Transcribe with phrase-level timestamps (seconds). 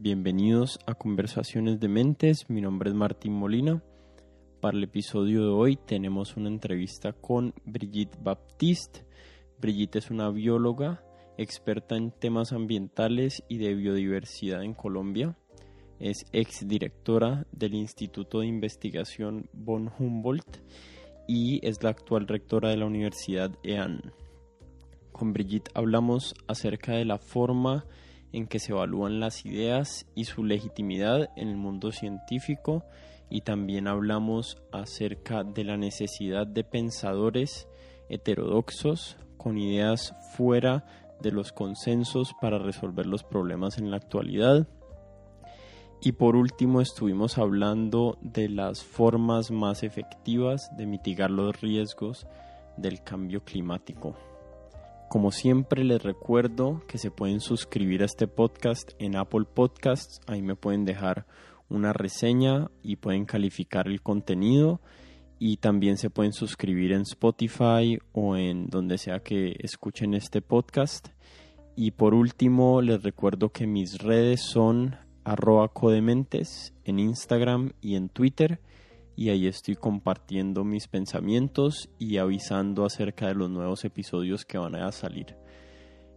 [0.00, 2.48] Bienvenidos a Conversaciones de Mentes.
[2.48, 3.82] Mi nombre es Martín Molina.
[4.60, 9.04] Para el episodio de hoy tenemos una entrevista con Brigitte Baptiste.
[9.60, 11.02] Brigitte es una bióloga
[11.36, 15.36] experta en temas ambientales y de biodiversidad en Colombia.
[15.98, 20.58] Es exdirectora del Instituto de Investigación von Humboldt
[21.26, 24.12] y es la actual rectora de la Universidad EAN.
[25.10, 27.84] Con Brigitte hablamos acerca de la forma
[28.32, 32.84] en que se evalúan las ideas y su legitimidad en el mundo científico
[33.30, 37.68] y también hablamos acerca de la necesidad de pensadores
[38.08, 40.84] heterodoxos con ideas fuera
[41.20, 44.66] de los consensos para resolver los problemas en la actualidad.
[46.00, 52.26] Y por último estuvimos hablando de las formas más efectivas de mitigar los riesgos
[52.76, 54.14] del cambio climático.
[55.08, 60.42] Como siempre les recuerdo que se pueden suscribir a este podcast en Apple Podcasts, ahí
[60.42, 61.26] me pueden dejar
[61.70, 64.82] una reseña y pueden calificar el contenido.
[65.38, 71.08] Y también se pueden suscribir en Spotify o en donde sea que escuchen este podcast.
[71.74, 78.10] Y por último les recuerdo que mis redes son arroba codementes en Instagram y en
[78.10, 78.60] Twitter
[79.18, 84.76] y ahí estoy compartiendo mis pensamientos y avisando acerca de los nuevos episodios que van
[84.76, 85.34] a salir.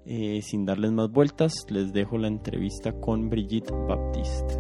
[0.05, 4.55] Eh, sin darles más vueltas, les dejo la entrevista con Brigitte Baptiste.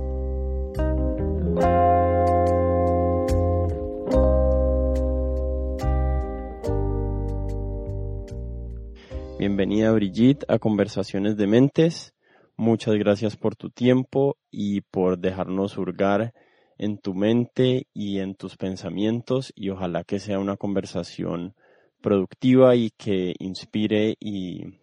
[9.37, 12.15] Bienvenida Brigitte a Conversaciones de Mentes.
[12.57, 16.33] Muchas gracias por tu tiempo y por dejarnos hurgar
[16.81, 21.53] en tu mente y en tus pensamientos y ojalá que sea una conversación
[22.01, 24.79] productiva y que inspire y,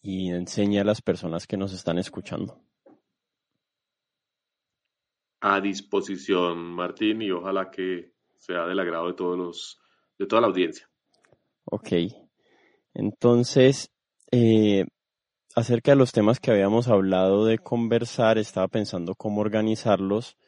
[0.00, 2.62] y enseñe a las personas que nos están escuchando.
[5.42, 9.80] A disposición, Martín, y ojalá que sea del agrado de todos los,
[10.18, 10.88] de toda la audiencia.
[11.66, 11.88] Ok.
[12.94, 13.92] Entonces,
[14.30, 14.86] eh,
[15.54, 20.38] acerca de los temas que habíamos hablado de conversar, estaba pensando cómo organizarlos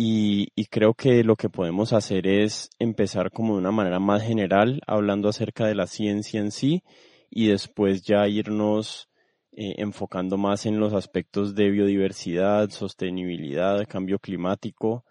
[0.00, 4.80] y, creo que lo que podemos hacer es empezar como de una manera más general,
[4.86, 6.84] hablando acerca de la ciencia en sí,
[7.28, 9.08] y después ya irnos
[9.50, 15.04] eh, enfocando más en los aspectos de biodiversidad, sostenibilidad, cambio climático.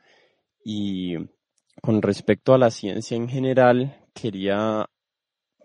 [0.64, 1.16] Y
[1.82, 4.86] con respecto a la ciencia en general, quería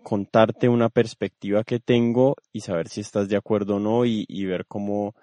[0.03, 4.65] contarte una perspectiva que tengo y saber si estás de acuerdo o no y ver
[4.65, 5.15] cómo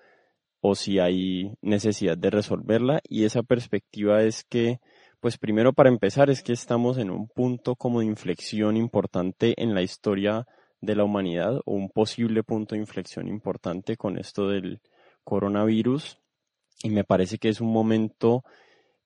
[0.61, 3.01] o si hay necesidad de resolverla.
[3.09, 4.81] Y esa perspectiva es que
[5.21, 9.75] pues primero para empezar es que estamos en un punto como de inflexión importante en
[9.75, 10.47] la historia
[10.81, 14.81] de la humanidad o un posible punto de inflexión importante con esto del
[15.23, 16.19] coronavirus.
[16.83, 18.45] Y me parece que es un momento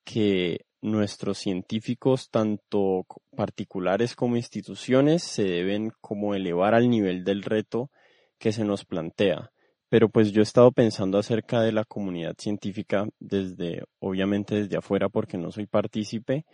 [0.05, 7.91] que nuestros científicos, tanto particulares como instituciones, se deben como elevar al nivel del reto
[8.39, 9.51] que se nos plantea
[9.95, 15.09] pero pues yo he estado pensando acerca de la comunidad científica desde, obviamente desde afuera
[15.09, 16.47] porque no soy partícipe,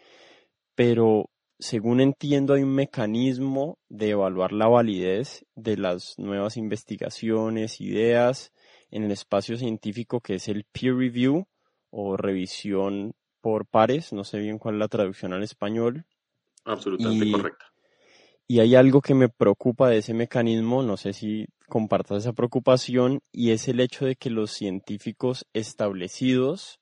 [0.74, 8.52] pero según entiendo hay un mecanismo de evaluar la validez de las nuevas investigaciones, ideas
[8.90, 11.46] en el espacio científico que es el peer review
[11.88, 16.04] o revisión por pares, no sé bien cuál es la traducción al español.
[16.66, 17.69] Absolutamente correcta.
[18.50, 23.20] Y hay algo que me preocupa de ese mecanismo, no sé si compartas esa preocupación,
[23.30, 26.80] y es el hecho de que los científicos establecidos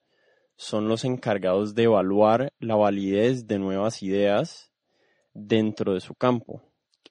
[0.57, 4.73] son los encargados de evaluar la validez de nuevas ideas
[5.35, 6.63] dentro de su campo.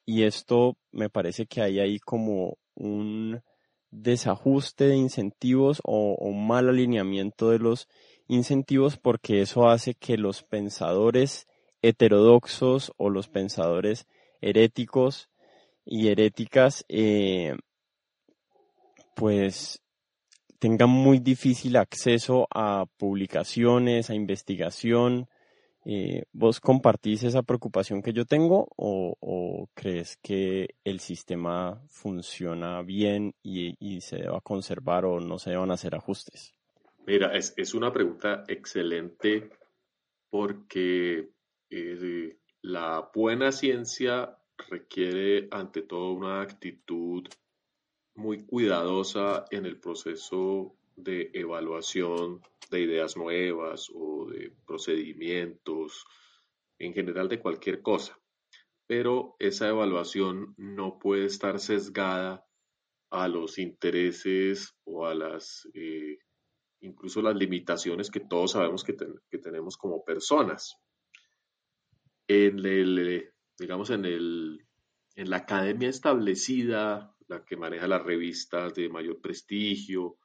[0.07, 3.44] Y esto me parece que hay ahí como un
[3.92, 7.88] desajuste de incentivos o, un mal alineamiento de los
[8.27, 11.45] incentivos porque eso hace que los pensadores
[11.83, 14.07] heterodoxos o los pensadores
[14.42, 15.30] heréticos
[15.86, 17.56] y heréticas, eh,
[19.16, 19.81] pues
[20.60, 25.28] tengan muy difícil acceso a publicaciones, a investigación.
[25.86, 33.33] Eh, ¿Vos compartís esa preocupación que yo tengo o, crees que el sistema funciona bien
[33.42, 36.54] y, se deba conservar o no se deban hacer ajustes?
[37.06, 39.50] Mira, es, una pregunta excelente
[40.30, 41.30] porque
[41.69, 42.38] eh,
[42.68, 44.38] la buena ciencia
[44.69, 47.25] requiere ante todo una actitud
[48.14, 56.06] muy cuidadosa en el proceso de evaluación de ideas nuevas o de procedimientos,
[56.78, 58.19] en general de cualquier cosa.
[58.86, 62.46] Pero esa evaluación no puede estar sesgada
[63.10, 65.69] a los intereses o a las,
[66.81, 70.78] incluso las limitaciones que todos sabemos que tenemos como personas.
[72.27, 74.65] En el, digamos, en, el,
[75.15, 80.18] en la academia establecida, la que maneja las revistas de mayor prestigio,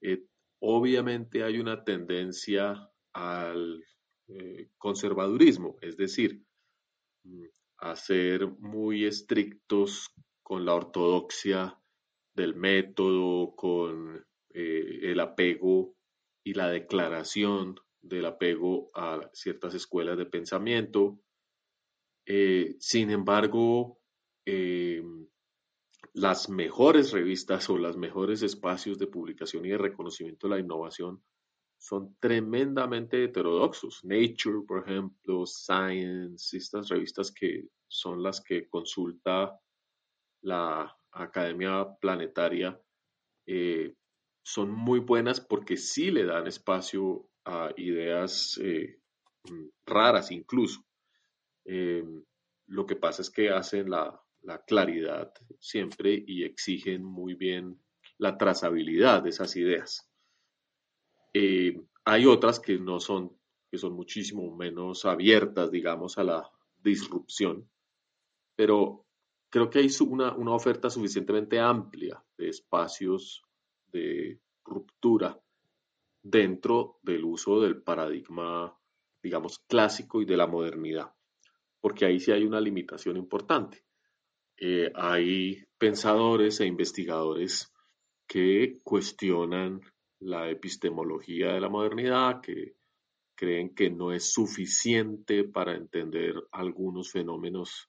[0.00, 0.24] eh,
[0.60, 3.84] obviamente hay una tendencia al
[4.28, 6.42] eh, conservadurismo, es decir,
[7.24, 7.44] mm,
[7.78, 11.78] a ser muy estrictos con la ortodoxia
[12.34, 15.94] del método, con eh, el apego
[16.44, 21.20] y la declaración del apego a ciertas escuelas de pensamiento.
[22.78, 24.00] sin embargo,
[26.14, 31.22] las mejores revistas o los mejores espacios de publicación y de reconocimiento de la innovación
[31.78, 34.04] son tremendamente heterodoxos.
[34.04, 39.58] Nature, por ejemplo, Science, estas revistas que son las que consulta
[40.42, 42.80] la Academia Planetaria,
[43.46, 43.94] eh,
[44.42, 47.27] son muy buenas porque sí le dan espacio
[47.76, 49.00] ideas eh,
[49.86, 50.84] raras incluso.
[51.64, 52.04] Eh,
[52.66, 57.80] lo que pasa es que hacen la, la claridad siempre y exigen muy bien
[58.18, 60.10] la trazabilidad de esas ideas.
[61.32, 63.36] Eh, hay otras que no son,
[63.70, 66.50] que son muchísimo menos abiertas, digamos, a la
[66.82, 67.68] disrupción,
[68.56, 69.06] pero
[69.50, 73.42] creo que hay una, una oferta suficientemente amplia de espacios
[73.92, 75.38] de ruptura
[76.22, 78.76] dentro del uso del paradigma,
[79.22, 81.12] digamos, clásico y de la modernidad,
[81.80, 83.84] porque ahí sí hay una limitación importante.
[84.56, 87.72] Eh, hay pensadores e investigadores
[88.26, 89.80] que cuestionan
[90.20, 92.74] la epistemología de la modernidad, que
[93.36, 97.88] creen que no es suficiente para entender algunos fenómenos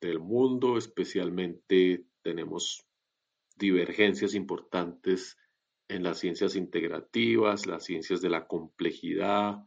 [0.00, 2.84] del mundo, especialmente tenemos
[3.56, 5.36] divergencias importantes
[5.90, 9.66] en las ciencias integrativas, las ciencias de la complejidad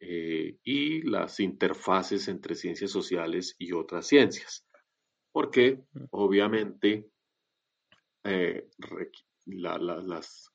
[0.00, 4.66] eh, y las interfaces entre ciencias sociales y otras ciencias
[5.36, 7.10] porque obviamente
[8.24, 8.70] eh,
[9.44, 10.50] las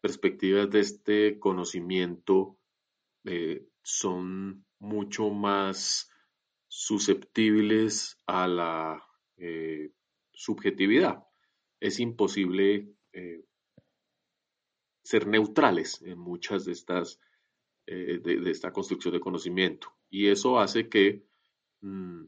[0.00, 2.56] perspectivas de este conocimiento
[3.24, 6.08] eh, son mucho más
[6.68, 9.04] susceptibles a la
[10.32, 11.24] subjetividad.
[11.80, 12.94] Es imposible
[15.02, 17.20] ser neutrales en muchas de estas
[17.86, 19.92] de, esta construcción de conocimiento.
[20.10, 21.26] Y eso hace que
[21.80, 22.24] mm,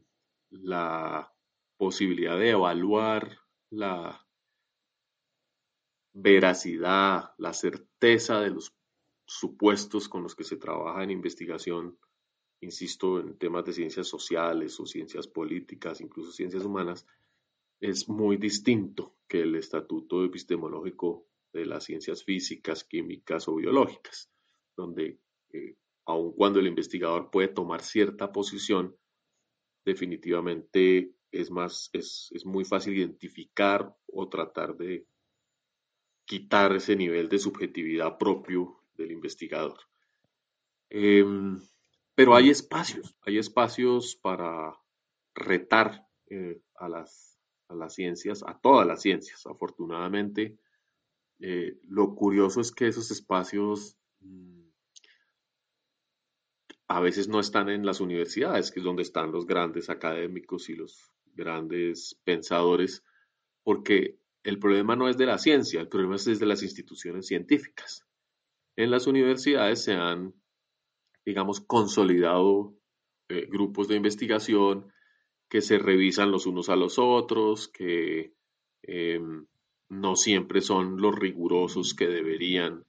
[0.49, 1.33] la
[1.77, 3.39] posibilidad de evaluar
[3.69, 4.25] la
[6.13, 8.73] veracidad, la certeza de los
[9.25, 11.97] supuestos con los que se trabaja en investigación,
[12.61, 17.05] insisto, en temas de ciencias sociales o ciencias políticas, incluso ciencias humanas,
[17.81, 24.29] es muy distinto que el estatuto epistemológico de las ciencias físicas, químicas o biológicas,
[24.75, 25.19] donde
[25.53, 25.75] eh,
[26.05, 28.95] aun cuando el investigador puede tomar cierta posición,
[29.85, 35.07] definitivamente es más, es, muy fácil identificar o tratar de
[36.25, 39.77] quitar ese nivel de subjetividad propio del investigador.
[40.89, 41.59] Em,
[42.15, 44.73] pero hay espacios, hay espacios para
[45.33, 50.57] retar eh, a, las, a, las, ciencias, a todas las ciencias, afortunadamente.
[51.39, 54.69] Eh, lo curioso es que esos espacios mm,
[56.87, 60.75] a veces no están en las universidades, que es donde están los grandes académicos y
[60.75, 63.03] los grandes pensadores,
[63.63, 68.05] porque el problema no es de la ciencia, el problema es de las instituciones científicas.
[68.75, 70.33] En las universidades se han,
[71.25, 72.77] digamos, consolidado
[73.29, 74.91] eh, grupos de investigación
[75.49, 78.35] que se revisan los unos a los otros, que
[78.83, 79.47] em,
[79.89, 82.85] no siempre son los rigurosos que deberían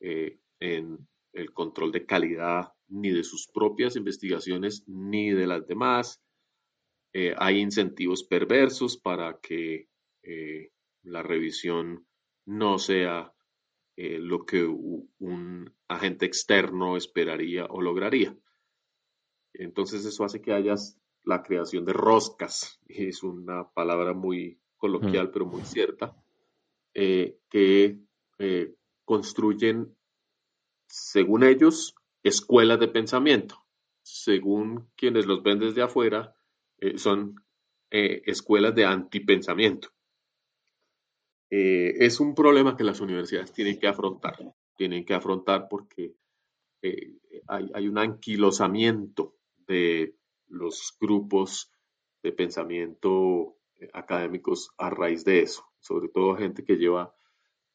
[0.00, 6.22] eh, en el control de calidad ni de sus propias investigaciones ni de las demás.
[7.12, 9.88] Eh, hay incentivos perversos para que
[10.22, 10.70] eh,
[11.02, 12.06] la revisión
[12.44, 13.32] no sea
[14.00, 18.32] lo que un agente externo esperaría o lograría.
[19.54, 20.76] Entonces eso hace que haya
[21.24, 26.16] la creación de roscas, es una palabra muy coloquial pero muy cierta,
[26.94, 27.98] que
[29.04, 29.96] construyen,
[30.86, 33.64] según ellos, escuelas de pensamiento.
[34.02, 36.34] Según quienes los ven desde afuera,
[36.78, 37.34] eh, son
[37.90, 39.88] eh, escuelas de antipensamiento.
[41.50, 44.36] Eh, es un problema que las universidades tienen que afrontar,
[44.76, 46.14] tienen que afrontar porque
[47.48, 50.14] hay, un anquilosamiento de
[50.46, 51.72] los grupos
[52.22, 53.56] de pensamiento
[53.92, 57.14] académicos a raíz de eso, sobre todo gente que lleva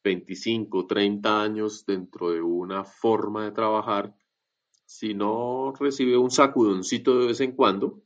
[0.04, 4.14] 25, 30 años dentro de una forma de trabajar,
[4.84, 8.02] si no recibe un sacudoncito de vez en cuando,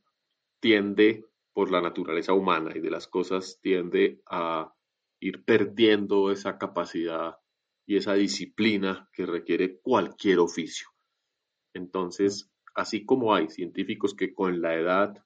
[0.61, 4.73] tiende por la naturaleza humana y de las cosas, tiende a
[5.21, 7.39] ir perdiendo esa capacidad
[7.85, 10.89] y esa disciplina que requiere cualquier oficio.
[11.75, 15.25] Entonces, así como hay científicos que con la edad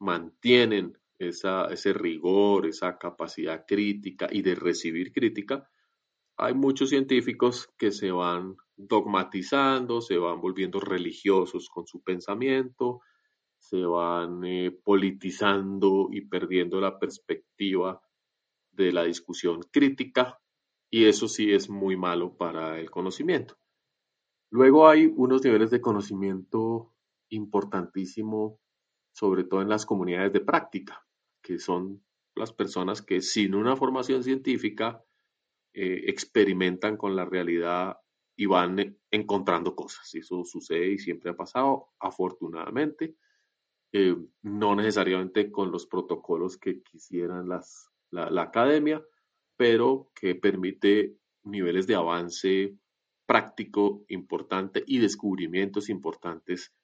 [0.00, 5.68] mantienen ese rigor, esa capacidad crítica y de recibir crítica,
[6.36, 13.00] hay muchos científicos que se van dogmatizando, se van volviendo religiosos con su pensamiento,
[13.58, 18.00] se van eh, politizando y perdiendo la perspectiva
[18.70, 20.38] de la discusión crítica
[20.90, 23.56] y eso sí es muy malo para el conocimiento.
[24.50, 26.94] Luego hay unos niveles de conocimiento
[27.30, 28.60] importantísimo,
[29.12, 31.04] sobre todo en las comunidades de práctica,
[31.48, 35.02] que son las personas que sin una formación científica
[35.72, 37.96] eh, experimentan con la realidad
[38.36, 40.14] y van encontrando cosas.
[40.14, 43.16] Eso sucede y siempre ha pasado, afortunadamente.
[43.92, 49.02] Eh, no necesariamente con los protocolos que quisieran las, la, academia,
[49.56, 52.76] pero que permite niveles de avance
[53.24, 56.74] práctico importante y descubrimientos importantes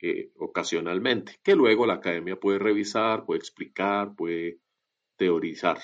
[0.00, 4.60] eh, ocasionalmente, que luego la academia puede revisar, puede explicar, puede
[5.16, 5.78] teorizar.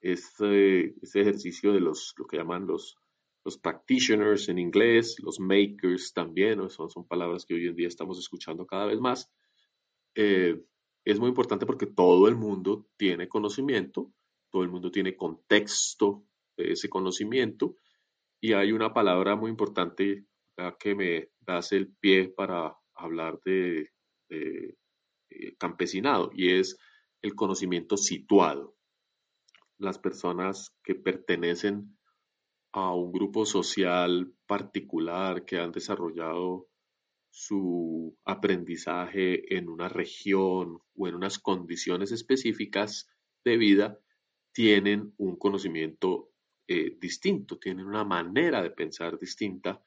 [0.00, 2.96] Este, este ejercicio de los, lo que llaman los,
[3.44, 8.18] los practitioners en inglés, los makers también, son, son palabras que hoy en día estamos
[8.18, 9.30] escuchando cada vez más,
[10.14, 10.60] eh,
[11.04, 14.12] es muy importante porque todo el mundo tiene conocimiento,
[14.50, 16.24] todo el mundo tiene contexto
[16.56, 17.76] de ese conocimiento
[18.40, 20.24] y hay una palabra muy importante
[20.78, 23.90] que me das el pie para hablar de,
[24.28, 24.74] eh,
[25.58, 26.78] campesinado y es
[27.22, 28.76] el conocimiento situado.
[29.78, 31.96] Las personas que pertenecen
[32.72, 36.68] a un grupo social particular que han desarrollado
[37.30, 43.08] su aprendizaje en una región o en unas condiciones específicas
[43.44, 43.98] de vida,
[44.52, 46.30] tienen un conocimiento
[46.66, 49.82] eh, distinto, tienen una manera de pensar distinta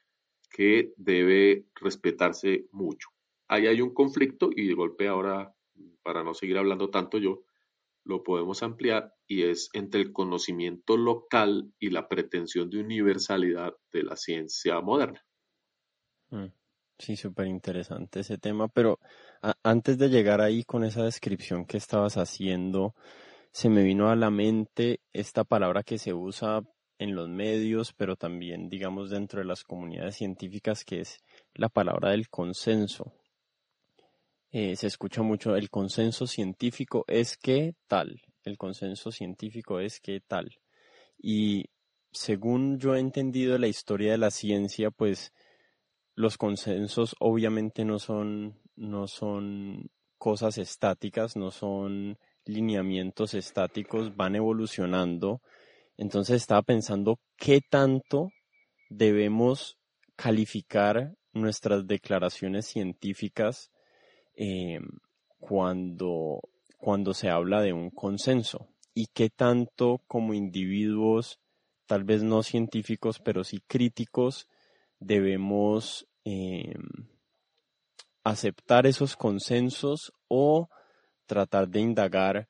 [0.54, 3.08] que debe respetarse mucho.
[3.48, 5.52] Ahí hay un conflicto y de golpe ahora,
[6.04, 7.42] para no seguir hablando tanto yo,
[8.04, 14.04] lo podemos ampliar y es entre el conocimiento local y la pretensión de universalidad de
[14.04, 15.26] la ciencia moderna.
[16.30, 16.52] Mm.
[17.00, 19.00] Sí, súper interesante ese tema, pero
[19.64, 22.94] antes de llegar ahí con esa descripción que estabas haciendo,
[23.50, 26.62] se me vino a la mente esta palabra que se usa
[26.98, 31.18] en los medios, pero también, digamos, dentro de las comunidades científicas, que es
[31.54, 33.12] la palabra del consenso.
[34.50, 40.20] Eh, se escucha mucho, el consenso científico es que tal, el consenso científico es que
[40.20, 40.56] tal.
[41.18, 41.64] Y
[42.12, 45.32] según yo he entendido la historia de la ciencia, pues
[46.14, 55.42] los consensos obviamente no son, no son cosas estáticas, no son lineamientos estáticos, van evolucionando.
[55.96, 58.30] Entonces estaba pensando qué tanto
[58.88, 59.78] debemos
[60.16, 63.70] calificar nuestras declaraciones científicas
[64.36, 64.80] eh,
[65.38, 66.40] cuando,
[66.78, 71.40] cuando se habla de un consenso y qué tanto como individuos,
[71.86, 74.48] tal vez no científicos, pero sí críticos,
[75.00, 76.82] debemos em,
[78.22, 80.68] aceptar esos consensos o
[81.26, 82.48] tratar de indagar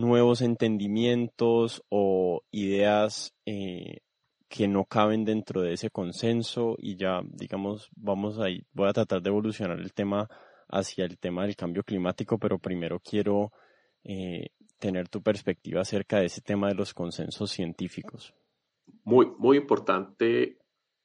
[0.00, 4.00] nuevos entendimientos o ideas eh,
[4.48, 9.22] que no caben dentro de ese consenso y ya digamos vamos a voy a tratar
[9.22, 10.28] de evolucionar el tema
[10.68, 13.52] hacia el tema del cambio climático pero primero quiero
[14.04, 18.34] eh, tener tu perspectiva acerca de ese tema de los consensos científicos.
[19.04, 20.58] Muy muy importante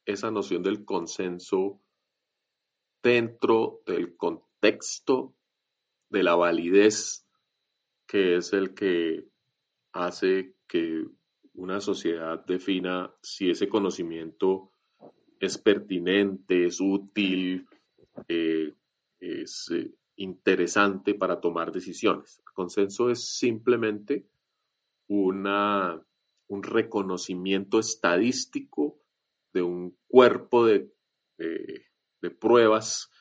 [0.06, 1.80] esa noción del consenso
[3.04, 5.36] dentro del contexto
[6.10, 7.27] de la validez
[8.08, 9.26] que es el que
[9.92, 11.06] hace que
[11.56, 14.72] una sociedad defina si ese conocimiento
[15.40, 17.68] es pertinente, es útil,
[18.28, 18.74] eh,
[19.20, 22.40] es eh, interesante para tomar decisiones.
[22.40, 24.28] El consenso es simplemente
[25.08, 26.02] una,
[26.48, 29.00] un reconocimiento estadístico
[29.54, 30.92] de un cuerpo de,
[31.38, 33.12] de pruebas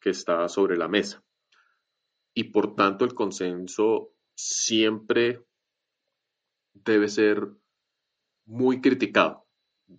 [0.00, 1.22] que está sobre la mesa.
[2.34, 5.42] Y por tanto el consenso siempre
[6.72, 7.48] debe ser
[8.44, 9.46] muy criticado.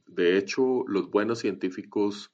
[0.06, 2.32] De hecho, los buenos científicos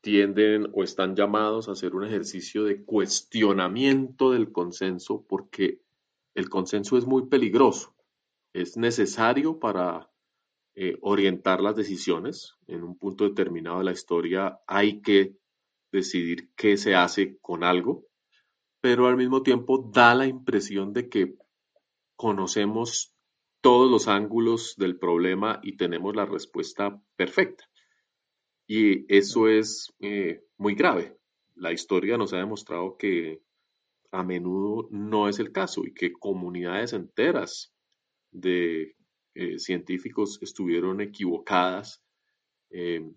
[0.00, 5.80] tienden o están llamados a hacer un ejercicio de cuestionamiento del consenso porque
[6.34, 7.94] el consenso es muy peligroso.
[8.52, 10.10] Es necesario para
[10.74, 12.54] eh, orientar las decisiones.
[12.66, 15.36] En un punto determinado de la historia hay que
[15.92, 18.04] decidir qué se hace con algo,
[18.84, 21.38] pero al mismo tiempo da la impresión de que
[22.16, 23.14] conocemos
[23.62, 27.64] todos los ángulos del problema y tenemos la respuesta perfecta.
[28.66, 31.16] Y eso es eh, muy grave.
[31.54, 33.40] La historia nos ha demostrado que
[34.12, 37.72] a menudo no es el caso y que comunidades enteras
[38.32, 38.96] de
[39.32, 42.04] eh, científicos estuvieron equivocadas
[42.68, 43.10] eh,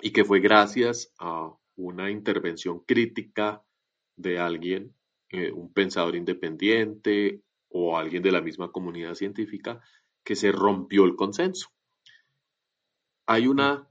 [0.00, 3.62] y que fue gracias a una intervención crítica
[4.20, 4.94] de alguien,
[5.30, 9.80] eh, un pensador independiente o alguien de la misma comunidad científica,
[10.24, 11.68] que se rompió el consenso.
[13.26, 13.88] Hay una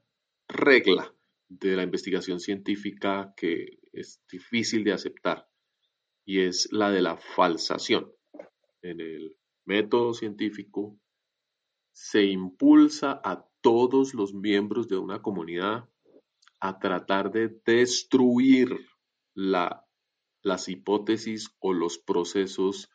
[0.47, 1.13] regla
[1.47, 5.47] de la investigación científica que es difícil de aceptar
[6.25, 8.11] y es la de la falsación.
[8.81, 10.99] En el método científico
[11.91, 15.89] se impulsa a todos los miembros de una comunidad
[16.59, 18.77] a tratar de destruir
[20.41, 22.89] las hipótesis o los procesos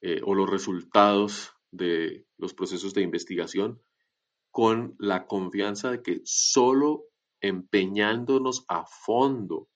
[0.00, 3.82] eh, o los resultados de los procesos de investigación
[4.50, 7.04] con la confianza de que solo
[7.40, 9.68] empeñándonos a fondo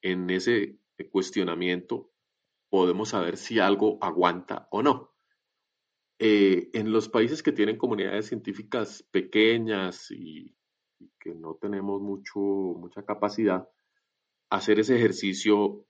[0.00, 0.78] en ese
[1.10, 2.10] cuestionamiento
[2.68, 5.12] podemos saber si algo aguanta o no.
[6.18, 10.56] Eh, en los países que tienen comunidades científicas pequeñas y,
[11.18, 13.68] que no tenemos mucho, mucha capacidad,
[14.50, 15.84] hacer ese ejercicio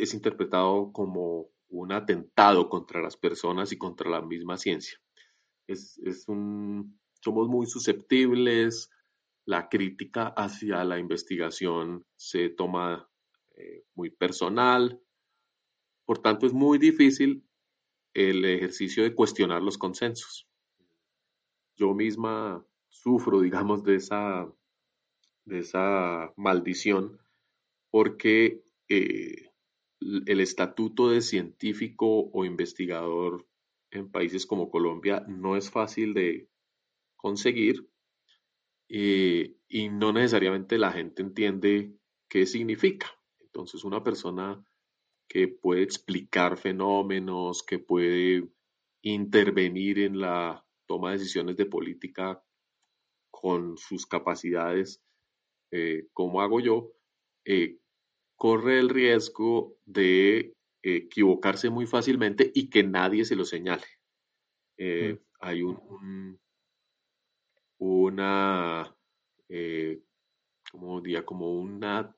[0.00, 4.98] es interpretado como un atentado contra las personas y contra la misma ciencia.
[5.66, 5.98] Es,
[6.28, 8.90] un, somos muy susceptibles,
[9.44, 13.08] la crítica hacia la investigación se toma
[13.56, 15.00] eh, muy personal,
[16.04, 17.44] por tanto es muy difícil
[18.14, 20.48] el ejercicio de cuestionar los consensos.
[21.76, 24.50] Yo misma sufro, digamos, de esa,
[25.44, 27.20] de esa maldición
[27.90, 29.45] porque eh,
[30.00, 33.46] el estatuto de científico o investigador
[33.90, 36.48] en países como Colombia no es fácil de
[37.16, 37.88] conseguir
[38.88, 41.96] eh, y no necesariamente la gente entiende
[42.28, 43.08] qué significa.
[43.40, 44.64] Entonces una persona
[45.28, 48.48] que puede explicar fenómenos, que puede
[49.02, 52.42] intervenir en la toma de decisiones de política
[53.30, 55.02] con sus capacidades,
[55.72, 56.92] eh, como hago yo,
[57.44, 57.78] eh,
[58.36, 63.86] corre el riesgo de equivocarse muy fácilmente y que nadie se lo señale.
[64.76, 66.38] Eh, hay un,
[67.78, 68.94] una,
[70.70, 72.14] como diría, como una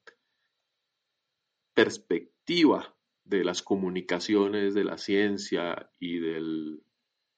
[1.75, 2.95] perspectiva
[3.29, 6.83] de las comunicaciones, de la ciencia y, del,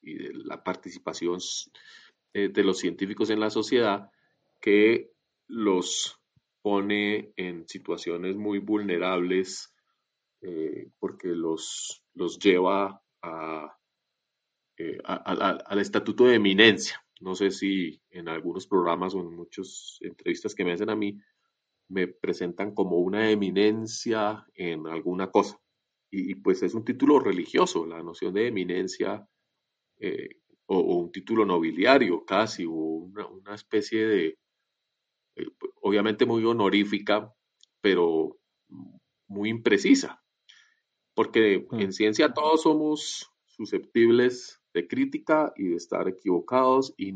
[0.01, 1.39] de la participación
[2.33, 4.09] eh, de los científicos en la sociedad
[4.61, 5.11] que
[5.47, 6.20] los
[6.61, 9.73] pone en situaciones muy vulnerables
[10.41, 13.01] eh, porque los, los lleva
[14.77, 15.15] eh, a,
[15.65, 17.03] al estatuto de eminencia.
[17.19, 21.17] No sé si en algunos programas o en muchas entrevistas que me hacen a mí
[21.89, 25.61] me presentan como una eminencia en alguna cosa
[26.11, 29.25] y, pues es un título religioso, la noción de eminencia
[29.97, 30.29] eh,
[30.65, 34.37] o, un título nobiliario casi, o una, especie de,
[35.37, 35.47] eh,
[35.91, 37.33] obviamente muy honorífica,
[37.81, 38.39] pero
[39.27, 40.23] muy imprecisa,
[41.13, 41.79] porque mm.
[41.81, 47.13] en ciencia todos somos susceptibles de crítica y de estar equivocados y,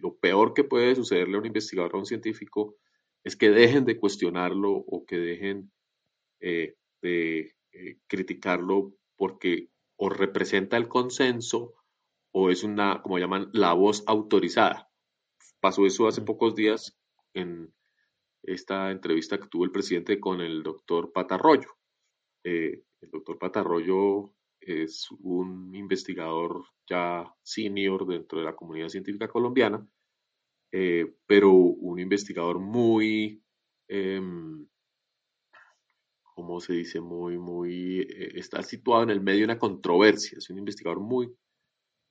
[0.00, 2.76] lo peor que puede sucederle a un investigador o a un científico
[3.24, 5.70] es que dejen de cuestionarlo o que dejen
[6.40, 11.74] eh, de eh, criticarlo porque o representa el consenso
[12.32, 14.90] o es una, como llaman, la voz autorizada.
[15.60, 16.98] Pasó eso hace pocos días
[17.34, 17.70] en
[18.42, 21.68] esta entrevista que tuvo el presidente con el doctor Patarroyo.
[22.44, 29.86] Eh, el doctor Patarroyo es un investigador ya senior dentro de la comunidad científica colombiana,
[30.72, 33.42] eh, pero un investigador muy
[33.88, 34.66] em,
[36.34, 40.50] como se dice, muy, muy, eh, está situado en el medio de una controversia, es
[40.50, 41.34] un investigador muy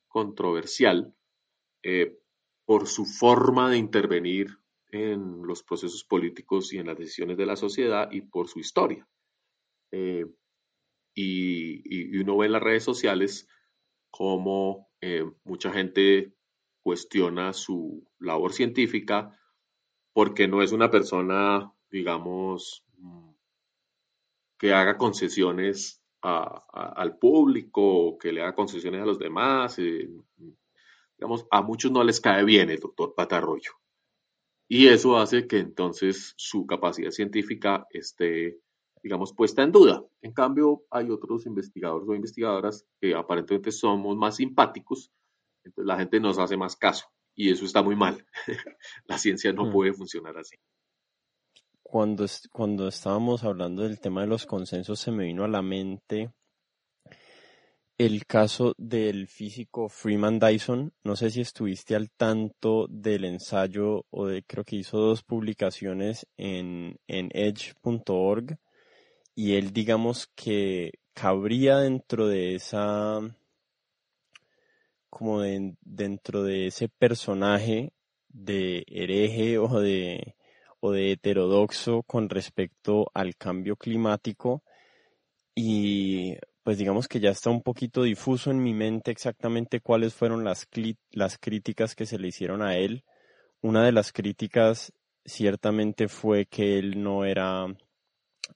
[0.07, 1.13] controversial
[1.83, 2.17] eh,
[2.65, 4.57] por su forma de intervenir
[4.91, 9.07] en los procesos políticos y en las decisiones de la sociedad y por su historia.
[9.91, 10.25] Eh,
[11.15, 13.47] y, uno ve en las redes sociales
[14.09, 14.89] cómo
[15.43, 16.33] mucha gente
[16.83, 19.37] cuestiona su labor científica
[20.13, 22.85] porque no es una persona, digamos,
[24.57, 29.79] que haga concesiones al público, que le haga concesiones a los demás.
[29.79, 30.09] Eh,
[31.17, 33.71] digamos, a muchos no les cae bien el doctor Patarroyo.
[34.73, 38.57] Y eso hace que entonces su capacidad científica esté,
[39.03, 40.01] digamos, puesta en duda.
[40.21, 45.11] En cambio, hay otros investigadores o investigadoras que aparentemente somos más simpáticos,
[45.65, 47.07] entonces la gente nos hace más caso.
[47.35, 48.25] Y eso está muy mal.
[49.07, 49.73] la ciencia no mm.
[49.73, 50.55] puede funcionar así.
[51.83, 56.31] Cuando, cuando estábamos hablando del tema de los consensos, se me vino a la mente
[58.05, 60.91] el caso del físico Freeman Dyson.
[61.03, 66.25] No sé si estuviste al tanto del ensayo o de creo que hizo dos publicaciones
[66.35, 68.57] en, en edge.org
[69.35, 73.19] y él digamos que cabría dentro de esa
[75.11, 77.93] como dentro de ese personaje
[78.29, 80.35] de hereje o de
[80.79, 84.63] o de heterodoxo con respecto al cambio climático
[85.53, 90.43] y pues digamos que ya está un poquito difuso en mi mente exactamente cuáles fueron
[90.43, 90.67] las,
[91.11, 93.03] las críticas que se le hicieron a él.
[93.61, 94.93] Una de las críticas
[95.25, 97.65] ciertamente fue que él no era,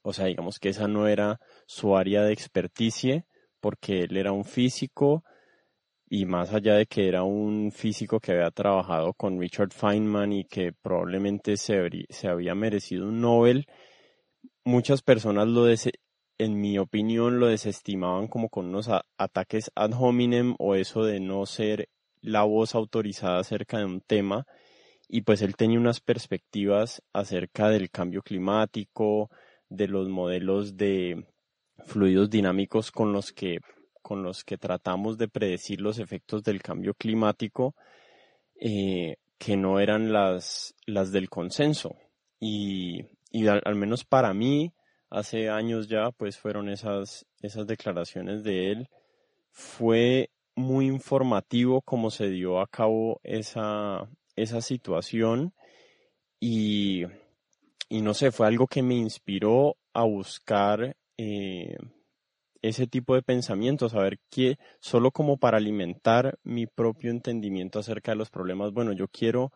[0.03, 3.25] o sea, digamos que esa no era su área de experticia,
[3.59, 5.23] porque él era un físico
[6.07, 10.45] y más allá de que era un físico que había trabajado con Richard Feynman y
[10.45, 13.65] que probablemente se, se había merecido un Nobel,
[14.63, 15.65] muchas personas lo,
[16.37, 21.45] en mi opinión, lo desestimaban como con unos ataques ad hominem o eso de no
[21.45, 21.89] ser
[22.21, 24.45] la voz autorizada acerca de un tema.
[25.07, 29.29] Y pues él tenía unas perspectivas acerca del cambio climático,
[29.69, 31.25] de los modelos de
[31.85, 33.59] fluidos dinámicos con los que,
[34.01, 37.75] con los que tratamos de predecir los efectos del cambio climático,
[38.59, 41.95] eh, que no eran las, las del consenso.
[42.39, 44.73] Y, y al menos para mí,
[45.09, 48.89] hace años ya, pues fueron esas, esas declaraciones de él.
[49.51, 55.53] Fue muy informativo cómo se dio a cabo esa, esa situación
[56.39, 57.03] y,
[57.89, 61.77] y, no sé, fue algo que me inspiró a buscar eh,
[62.61, 68.11] ese tipo de pensamientos, a ver qué, solo como para alimentar mi propio entendimiento acerca
[68.11, 68.71] de los problemas.
[68.73, 69.51] Bueno, yo quiero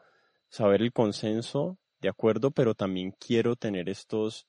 [0.49, 4.47] saber el consenso, de acuerdo, pero también quiero tener estos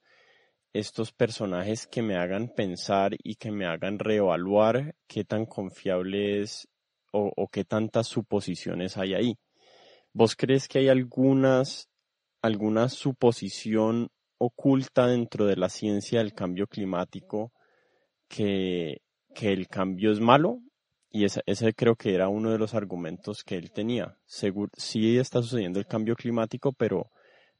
[0.72, 6.68] estos personajes que me hagan pensar y que me hagan reevaluar qué tan confiable es
[7.12, 9.38] o, qué tantas suposiciones hay ahí.
[10.12, 11.88] ¿Vos crees que hay algunas,
[12.40, 17.52] alguna suposición oculta dentro de la ciencia del cambio climático
[18.28, 19.02] que,
[19.34, 20.60] que el cambio es malo?
[21.10, 24.16] Y ese, ese, creo que era uno de los argumentos que él tenía.
[24.26, 27.10] Seguro, sí está sucediendo el cambio climático, pero,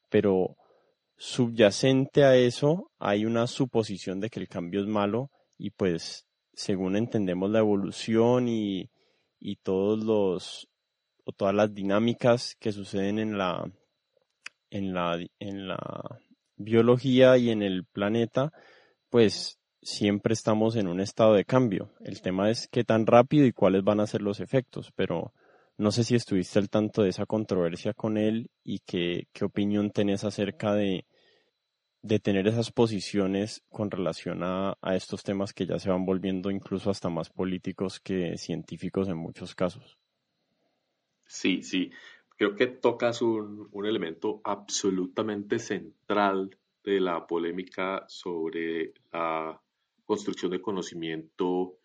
[0.09, 0.57] pero
[1.21, 6.97] subyacente a eso hay una suposición de que el cambio es malo y pues según
[6.97, 8.91] entendemos la evolución y,
[9.39, 10.67] y todos los
[11.25, 13.71] o todas las dinámicas que suceden en la
[14.71, 16.21] en la en la
[16.57, 18.51] biología y en el planeta
[19.11, 21.93] pues siempre estamos en un estado de cambio.
[22.01, 25.35] El tema es qué tan rápido y cuáles van a ser los efectos pero
[25.81, 30.25] no sé si estuviste al tanto de esa controversia con él y qué, opinión tenés
[30.25, 31.07] acerca de,
[32.03, 36.91] de tener esas posiciones con relación a, estos temas que ya se van volviendo incluso
[36.91, 39.97] hasta más políticos que científicos en muchos casos.
[41.25, 41.91] Sí, sí.
[42.37, 49.59] Creo que tocas un, un elemento absolutamente central de la polémica sobre la
[50.05, 51.80] construcción de conocimiento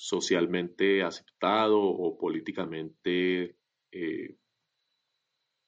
[0.00, 3.54] socialmente aceptado o políticamente
[3.92, 4.34] eh,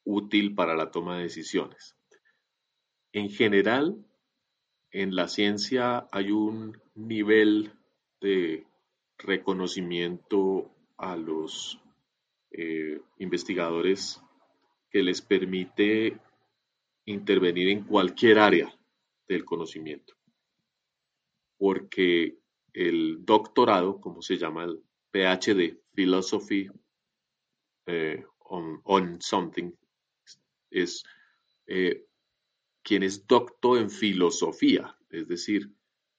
[0.05, 1.95] útil para la toma de decisiones.
[3.13, 4.03] En general,
[4.91, 7.75] en la ciencia hay un nivel
[8.23, 8.67] de
[9.19, 11.79] reconocimiento a los
[12.53, 14.19] eh, investigadores
[14.89, 16.19] que les permite
[17.05, 18.75] intervenir en cualquier área
[19.29, 20.15] del conocimiento.
[21.59, 22.42] Porque
[22.73, 26.69] el doctorado, como se llama el PhD, Philosophy
[27.87, 29.73] eh, on, Something,
[30.71, 31.05] es
[31.67, 32.07] eh,
[32.83, 35.73] quien es doctor en filosofía, es decir,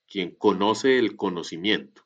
[0.08, 2.04] quien conoce el conocimiento.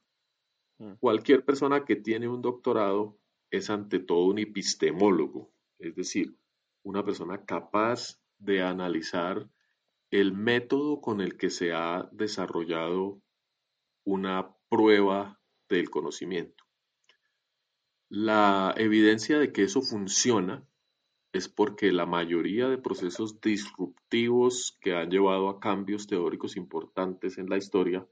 [0.79, 0.93] Mm.
[0.99, 3.19] Cualquier persona que tiene un doctorado
[3.51, 6.36] es ante todo un epistemólogo, es decir,
[6.83, 9.49] una persona capaz de analizar
[10.12, 13.21] el método con el que se ha desarrollado
[14.08, 16.63] una prueba del conocimiento.
[18.08, 20.65] La evidencia de que eso funciona
[21.34, 27.50] es porque la mayoría de procesos disruptivos que han llevado a cambios teóricos importantes en
[27.50, 28.08] la historia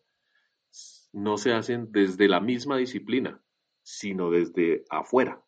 [1.14, 3.42] no se hacen desde la misma disciplina,
[3.82, 5.42] sino desde afuera.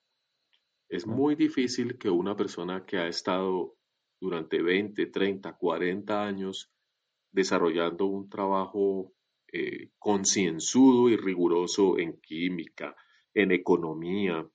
[0.87, 3.75] Es muy difícil que una persona que ha estado
[4.21, 6.71] durante 20, 30, 40 años
[7.33, 9.13] desarrollando un trabajo
[9.51, 12.95] eh, concienzudo y riguroso en química,
[13.33, 14.47] en economía,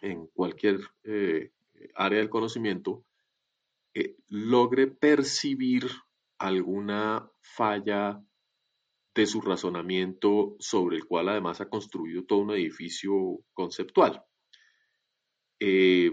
[0.00, 1.52] en cualquier eh,
[1.94, 3.04] área del conocimiento,
[3.94, 5.86] eh, logre percibir
[6.38, 8.22] alguna falla
[9.14, 14.22] de su razonamiento sobre el cual además ha construido todo un edificio conceptual.
[15.58, 16.12] Eh,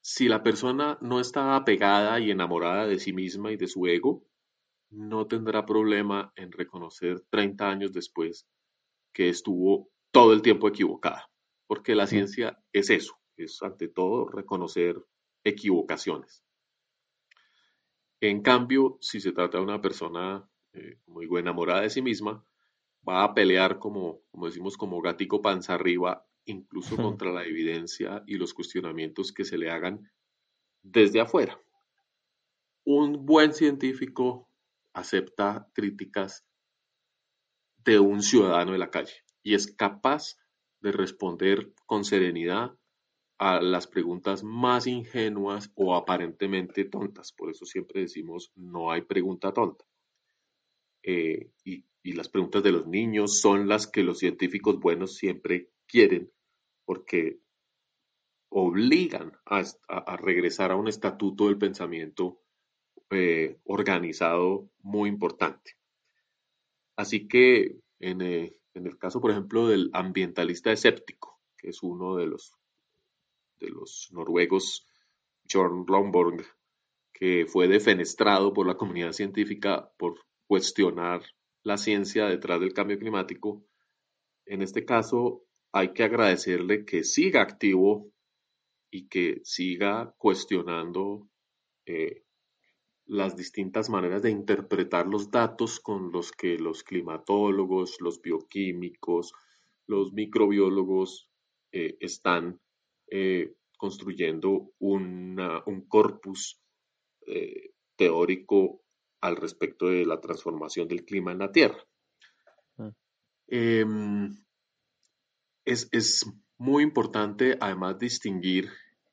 [0.00, 4.24] si la persona no está apegada y enamorada de sí misma y de su ego,
[4.96, 8.48] no tendrá problema en reconocer 30 años después
[9.12, 11.30] que estuvo todo el tiempo equivocada,
[11.66, 15.04] porque la ciencia es eso, es ante todo reconocer
[15.44, 16.42] equivocaciones.
[18.20, 22.42] En cambio, si se trata de una persona eh, muy buena enamorada de sí misma,
[23.06, 28.36] va a pelear como, como decimos, como gatico panza arriba, incluso contra la evidencia y
[28.36, 30.10] los cuestionamientos que se le hagan
[30.82, 31.60] desde afuera.
[32.84, 34.45] Un buen científico
[34.96, 36.44] acepta críticas
[37.84, 40.36] de un ciudadano de la calle y es capaz
[40.80, 42.76] de responder con serenidad
[43.38, 47.32] a las preguntas más ingenuas o aparentemente tontas.
[47.32, 49.84] Por eso siempre decimos, no hay pregunta tonta.
[51.02, 56.32] Eh, y, las preguntas de los niños son las que los científicos buenos siempre quieren,
[56.84, 57.40] porque
[58.48, 62.40] obligan a, regresar a un estatuto del pensamiento
[63.10, 65.76] eh, organizado muy importante.
[66.96, 72.16] Así que en, eh, en el caso, por ejemplo, del ambientalista escéptico, que es uno
[72.16, 72.52] de los
[73.60, 74.86] de los noruegos
[75.50, 76.44] John Lomborg,
[77.12, 81.22] que fue defenestrado por la comunidad científica por cuestionar
[81.62, 83.64] la ciencia detrás del cambio climático.
[84.44, 88.10] En este caso, hay que agradecerle que siga activo
[88.90, 91.28] y que siga cuestionando
[91.86, 92.22] eh,
[93.06, 99.32] las distintas maneras de interpretar los datos con los que los climatólogos, los bioquímicos,
[99.86, 101.30] los microbiólogos
[101.72, 102.60] eh, están
[103.08, 105.36] eh, construyendo un
[105.88, 106.60] corpus
[107.26, 108.82] eh, teórico
[109.20, 111.84] al respecto de la transformación del clima en la Tierra.
[112.78, 112.92] Ah.
[113.48, 114.36] Em,
[115.64, 116.24] es,
[116.58, 118.70] muy importante además distinguir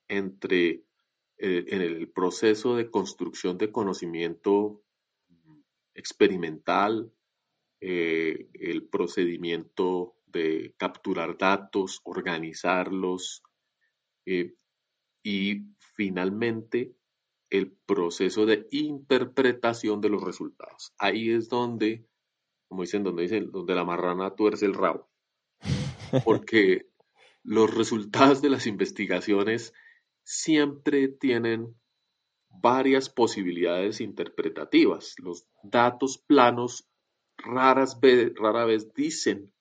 [0.08, 0.83] entre
[1.45, 4.82] en el proceso de construcción de conocimiento
[5.93, 7.12] experimental,
[7.79, 13.43] el procedimiento de capturar datos, organizarlos,
[14.25, 14.56] eh,
[15.23, 15.62] y
[15.95, 16.95] finalmente,
[17.49, 20.93] el proceso de interpretación de los resultados.
[20.97, 22.06] Ahí es donde,
[22.67, 25.10] como dicen, donde dicen, donde la marrana tuerce el rabo.
[26.25, 26.88] Porque
[27.43, 29.73] los resultados de las investigaciones
[30.24, 31.76] siempre tienen
[32.50, 35.16] varias posibilidades interpretativas.
[35.20, 36.88] Los datos planos
[37.38, 38.00] raras
[38.36, 39.54] rara vez dicen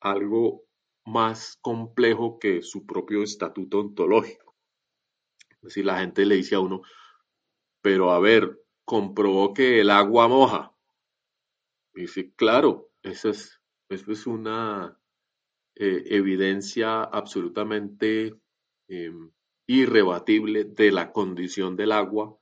[0.00, 0.64] algo
[1.04, 4.56] más complejo que su propio estatuto ontológico.
[5.50, 6.82] Es decir, la gente le dice a uno,
[7.82, 10.74] pero a ver, comprobó que el agua moja.
[11.94, 14.98] Y dice, claro, eso es, eso es una
[15.74, 18.34] eh, evidencia absolutamente
[18.88, 19.30] em,
[19.70, 22.36] irrebatible de la condición del agua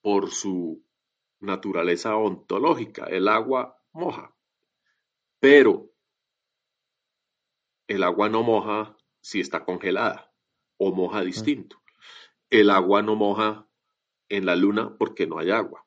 [0.00, 0.82] por su
[1.40, 3.04] naturaleza ontológica.
[3.04, 4.34] El agua moja.
[5.38, 5.90] Pero
[7.88, 10.32] el agua no moja si está congelada
[10.78, 11.82] o moja distinto.
[12.48, 13.68] El agua no moja
[14.30, 15.86] en la luna porque no hay agua.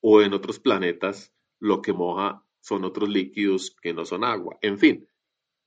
[0.00, 4.56] O en otros planetas lo que moja son otros líquidos que no son agua.
[4.62, 5.08] En fin,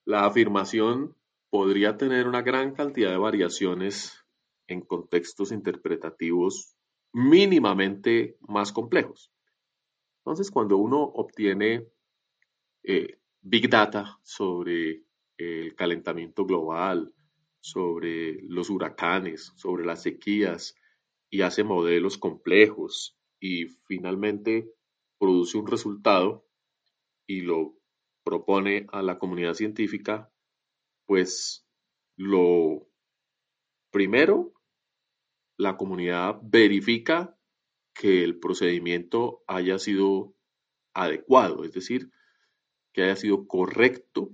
[0.05, 1.17] la afirmación
[1.51, 4.25] podría tener una gran cantidad de variaciones
[4.67, 6.75] en contextos interpretativos
[7.13, 9.31] mínimamente más complejos.
[10.21, 11.85] Entonces, cuando uno obtiene
[12.83, 15.03] eh, Big Data sobre
[15.37, 17.13] el calentamiento global,
[17.59, 20.75] sobre los huracanes, sobre las sequías
[21.29, 24.71] y hace modelos complejos y finalmente
[25.19, 26.45] produce un resultado
[27.27, 27.75] y lo
[28.23, 30.30] propone a la comunidad científica,
[31.11, 31.67] pues
[32.15, 32.87] lo
[33.91, 34.53] primero,
[35.57, 37.37] la comunidad verifica
[37.93, 40.33] que el procedimiento haya sido
[40.93, 42.13] adecuado, es decir,
[42.93, 44.29] que haya sido correcto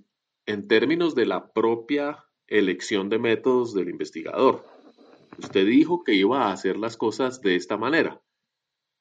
[0.45, 4.63] en términos de la propia elección de métodos del investigador.
[5.39, 8.21] Usted dijo que iba a hacer las cosas de esta manera.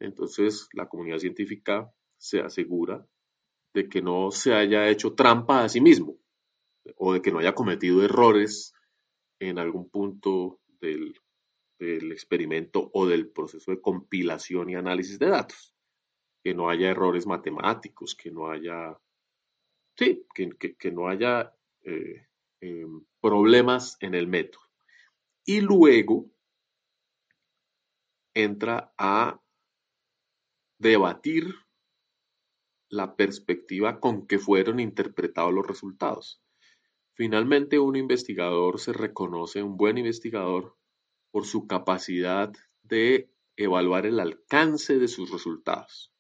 [0.01, 3.07] Entonces, la comunidad científica se asegura
[3.75, 6.17] de que no se haya hecho trampa a sí mismo
[6.97, 8.75] o de que no haya cometido errores
[9.39, 11.15] en algún punto del,
[11.79, 15.75] experimento o del proceso de compilación y análisis de datos.
[16.43, 18.99] Que no haya errores matemáticos, que no haya,
[19.97, 22.27] sí, que, no haya eh,
[22.61, 24.63] em, problemas en el método.
[25.45, 26.31] Y luego
[28.35, 29.41] entra a
[30.79, 31.55] debatir
[32.89, 36.43] la perspectiva con que fueron interpretados los resultados.
[37.17, 40.77] Finalmente, un investigador se reconoce un buen investigador
[41.31, 42.53] por su capacidad
[42.83, 46.13] de evaluar el alcance de sus resultados.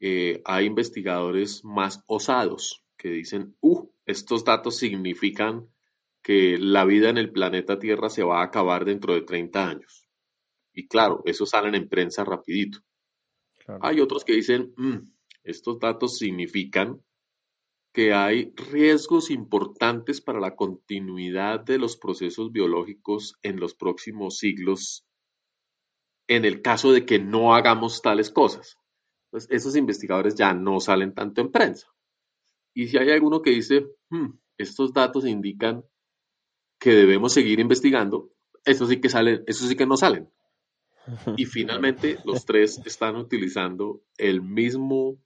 [0.00, 5.68] Eh, hay investigadores más osados que dicen, uh, estos datos significan
[6.20, 10.08] que la vida en el planeta Tierra se va a acabar dentro de 30 años.
[10.72, 12.80] Y claro, eso salen en prensa rapidito.
[13.80, 14.98] Hay otros que dicen, mm,
[15.44, 17.00] estos datos significan
[17.92, 25.06] que hay riesgos importantes para la continuidad de los procesos biológicos en los próximos siglos
[26.28, 28.78] en el caso de que no hagamos tales cosas.
[29.26, 31.88] Entonces, esos investigadores ya no salen tanto en prensa.
[32.72, 35.84] Y si hay alguno que dice, hmm, estos datos indican
[36.78, 38.30] que debemos seguir investigando,
[38.64, 40.30] eso sí que salen, eso sí que no salen.
[41.36, 45.18] Y finalmente, los tres están utilizando el mismo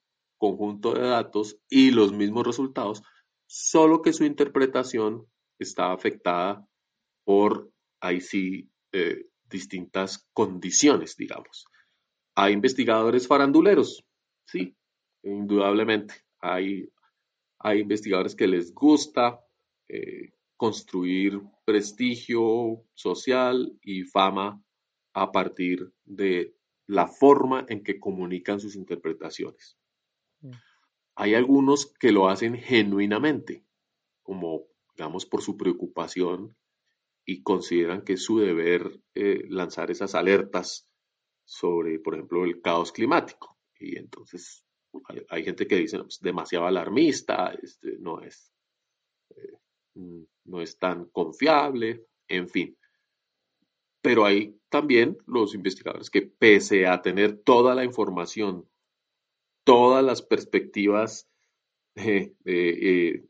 [0.44, 3.02] conjunto de datos y los mismos resultados,
[3.46, 5.26] solo que su interpretación
[5.58, 6.66] está afectada
[7.24, 11.66] por, ahí sí, eh, distintas condiciones, digamos.
[12.34, 14.04] Hay investigadores faranduleros,
[14.46, 14.76] sí,
[15.22, 16.14] indudablemente.
[16.40, 16.88] Hay,
[17.58, 19.40] hay investigadores que les gusta
[19.88, 24.62] eh, construir prestigio social y fama
[25.14, 26.54] a partir de
[26.86, 29.78] la forma en que comunican sus interpretaciones.
[31.16, 33.64] Hay algunos que lo hacen genuinamente,
[34.22, 34.64] como
[34.96, 36.56] digamos por su preocupación
[37.24, 40.88] y consideran que es su deber eh, lanzar esas alertas
[41.44, 43.56] sobre, por ejemplo, el caos climático.
[43.78, 44.64] Y entonces
[45.28, 48.52] hay, gente que dice, es demasiado alarmista, este, no, es,
[49.36, 49.58] eh,
[50.44, 52.76] no es tan confiable, en fin.
[54.00, 58.68] Pero hay también los investigadores que pese a tener toda la información
[59.64, 61.28] todas las perspectivas
[61.96, 62.34] eh,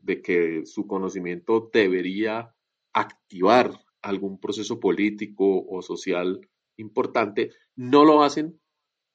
[0.01, 2.53] de que su conocimiento debería
[2.93, 8.59] activar algún proceso político o social importante, no lo hacen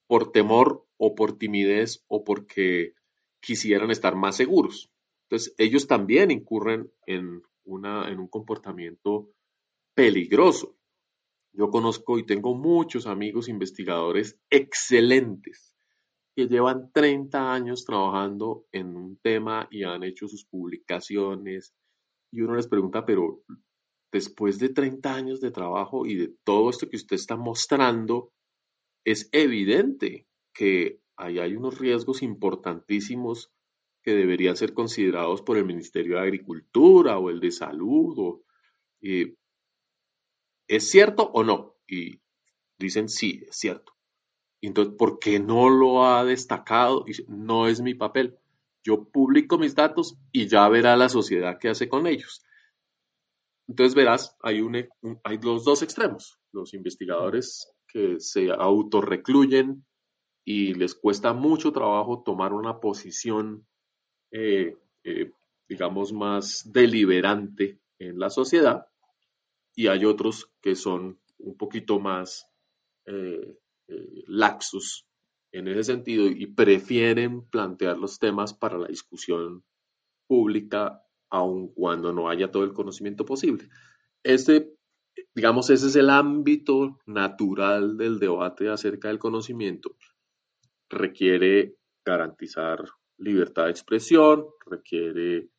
[0.07, 2.93] por temor o por timidez o porque
[3.39, 4.91] quisieran estar más seguros.
[5.23, 9.29] Entonces, ellos también incurren en, una, en un comportamiento
[9.95, 10.75] peligroso.
[11.53, 15.70] Yo conozco y tengo muchos amigos investigadores excelentes
[16.41, 21.73] que llevan 30 años trabajando en un tema y han hecho sus publicaciones
[22.31, 23.43] y uno les pregunta, pero
[24.11, 28.31] después de 30 años de trabajo y de todo esto que usted está mostrando,
[29.05, 33.51] es evidente que ahí hay unos riesgos importantísimos
[34.01, 38.41] que deberían ser considerados por el Ministerio de Agricultura o el de Salud.
[40.67, 41.75] ¿Es cierto o no?
[41.87, 42.19] Y
[42.79, 43.93] dicen sí, es cierto.
[44.61, 47.05] Entonces, ¿por qué no lo ha destacado?
[47.27, 48.37] no es mi papel.
[48.83, 52.43] Yo publico mis datos y ya verá la sociedad qué hace con ellos.
[53.67, 54.75] Entonces verás, hay, un,
[55.23, 56.39] hay los dos extremos.
[56.51, 59.85] Los investigadores que se autorrecluyen
[60.43, 63.65] y les cuesta mucho trabajo tomar una posición,
[64.31, 65.31] eh, eh,
[65.67, 68.87] digamos, más deliberante en la sociedad.
[69.75, 72.47] Y hay otros que son un poquito más
[73.05, 73.57] eh,
[73.91, 75.05] eh, laxos
[75.51, 79.63] en ese sentido y prefieren plantear los temas para la discusión
[80.27, 83.67] pública aun cuando no haya todo el conocimiento posible.
[84.23, 84.73] Este,
[85.35, 89.95] digamos, ese es el ámbito natural del debate acerca del conocimiento.
[90.89, 91.75] Requiere
[92.05, 92.85] garantizar
[93.17, 95.49] libertad de expresión, requiere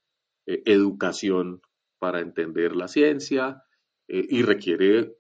[0.47, 1.61] eh, educación
[1.99, 3.63] para entender la ciencia
[4.09, 5.17] eh, y requiere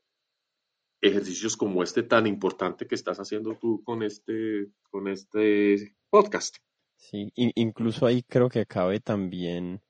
[1.02, 6.56] ejercicios como este tan importante que estás haciendo tú con este, con este podcast.
[6.96, 9.82] Sí, incluso ahí creo que cabe también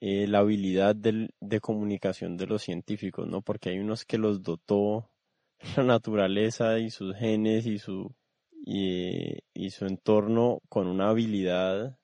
[0.00, 3.42] eh, la habilidad de comunicación de los científicos, ¿no?
[3.42, 5.10] Porque hay unos que los dotó
[5.76, 8.14] la naturaleza y sus genes y su,
[8.64, 11.98] y su entorno con una habilidad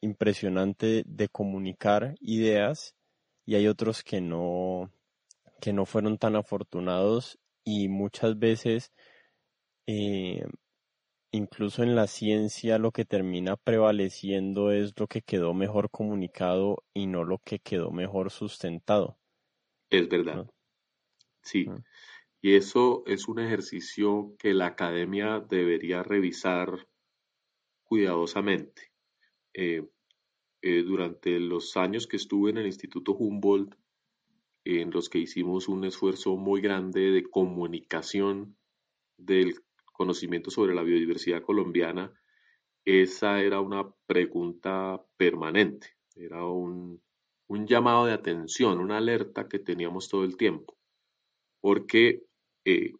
[0.00, 2.94] impresionante de comunicar ideas
[3.44, 4.92] y hay otros que no,
[5.60, 8.92] que no fueron tan afortunados y muchas veces
[9.86, 10.44] eh,
[11.32, 17.06] incluso en la ciencia lo que termina prevaleciendo es lo que quedó mejor comunicado y
[17.06, 19.18] no lo que quedó mejor sustentado.
[19.90, 20.48] Es verdad.
[21.42, 21.66] Sí.
[22.42, 26.88] Y eso es un ejercicio que la academia debería revisar
[27.84, 28.92] cuidadosamente.
[29.52, 29.84] Eh,
[30.62, 33.74] eh, durante los años que estuve en el Instituto Humboldt,
[34.64, 38.56] en los que hicimos un esfuerzo muy grande de comunicación
[39.16, 39.54] del
[39.92, 42.12] conocimiento sobre la biodiversidad colombiana,
[42.84, 47.02] esa era una pregunta permanente, era un,
[47.48, 50.76] llamado de atención, una alerta que teníamos todo el tiempo,
[51.60, 52.22] porque
[52.64, 52.92] eh,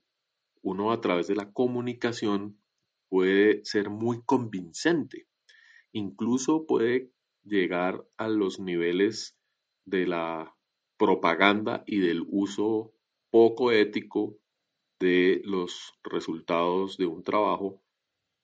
[0.62, 2.60] uno a través de la comunicación
[3.08, 5.26] puede ser muy convincente,
[5.92, 7.10] incluso puede
[7.42, 9.36] llegar a los niveles
[9.86, 10.54] de la
[11.00, 12.92] propaganda y del uso
[13.30, 14.36] poco ético
[15.00, 17.82] de los resultados de un trabajo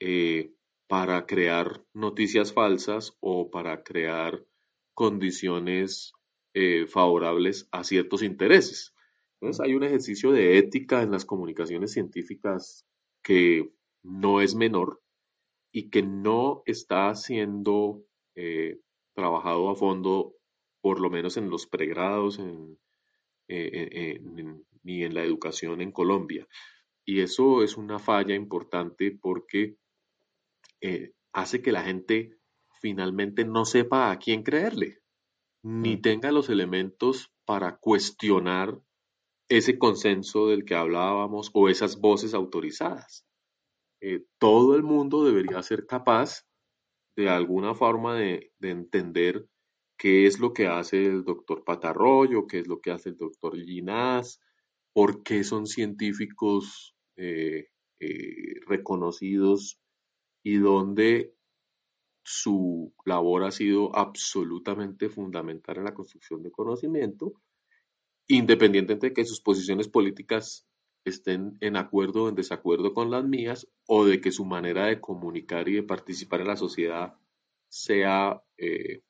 [0.01, 0.55] eh,
[0.89, 4.43] para crear noticias falsas o para crear
[4.95, 6.15] condiciones
[6.55, 8.95] eh, favorables a ciertos intereses.
[9.35, 12.87] Entonces hay un ejercicio de ética en las comunicaciones científicas
[13.23, 13.71] que
[14.03, 15.03] no es menor
[15.71, 18.03] y que no está siendo
[18.35, 18.81] eh,
[19.15, 20.36] trabajado a fondo,
[20.87, 22.79] por lo menos en los pregrados en,
[23.49, 26.47] ni en la educación en Colombia.
[27.05, 29.79] Y eso es una falla importante porque
[30.81, 32.39] eh, hace que la gente
[32.81, 35.01] finalmente no sepa a quién creerle,
[35.65, 36.03] ni mm.
[36.03, 38.81] tenga los elementos para cuestionar
[39.49, 43.27] ese consenso del que hablábamos o esas voces autorizadas.
[44.01, 46.47] Eh, todo el mundo debería ser capaz
[47.17, 49.49] de alguna forma de, entender
[49.97, 53.57] qué es lo que hace el doctor Patarroyo, qué es lo que hace el doctor
[53.57, 54.41] Ginás,
[54.93, 57.69] por qué son científicos eh,
[58.01, 59.81] eh, reconocidos
[60.43, 61.35] y donde
[62.23, 67.35] su labor ha sido absolutamente fundamental en la construcción de conocimiento,
[68.27, 70.67] independientemente de que sus posiciones políticas
[71.05, 75.01] estén en acuerdo o en desacuerdo con las mías o de que su manera de
[75.01, 77.15] comunicar y de participar en la sociedad
[77.69, 79.03] sea eh,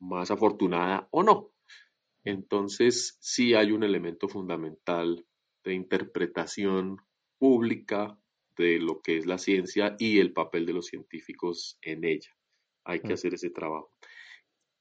[0.00, 1.52] más afortunada o no.
[2.24, 5.24] Entonces, sí hay un elemento fundamental
[5.64, 6.98] de interpretación
[7.38, 8.18] pública
[8.56, 12.30] de lo que es la ciencia y el papel de los científicos en ella.
[12.84, 13.12] Hay que mm.
[13.12, 13.92] hacer ese trabajo.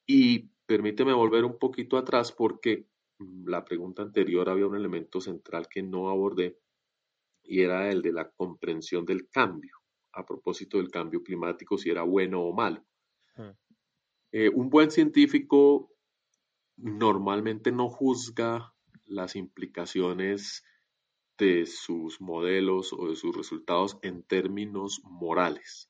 [0.05, 2.87] Y permíteme volver un poquito atrás porque
[3.19, 6.59] Mm, la pregunta anterior había un elemento central que no abordé
[7.43, 9.77] y era el de la comprensión del cambio,
[10.13, 12.83] a propósito del cambio climático, si era bueno o malo.
[14.31, 15.91] Eh, un buen científico
[16.75, 18.73] normalmente no juzga
[19.05, 20.63] las implicaciones
[21.37, 25.89] de sus modelos o de sus resultados en términos morales.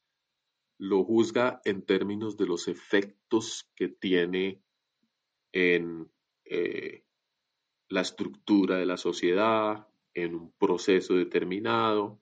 [0.78, 4.62] Lo juzga en términos de los efectos que tiene
[5.52, 6.12] en
[6.46, 7.04] eh,
[7.90, 12.22] la estructura de la sociedad en un proceso determinado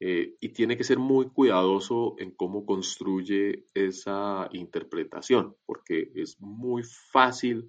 [0.00, 6.82] eh, y tiene que ser muy cuidadoso en cómo construye esa interpretación, porque es muy
[7.12, 7.68] fácil